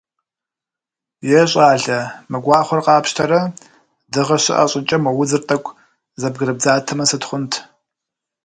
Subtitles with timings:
[1.39, 1.99] Е, щӏалэ,
[2.29, 3.41] мы гуахъуэр къапщтэрэ,
[4.11, 5.77] дыгъэ щыӏэ щӏыкӏэ, мо удзыр тӏэкӏу
[6.21, 7.51] зэбгырыбдзатэмэ сыт хъунт?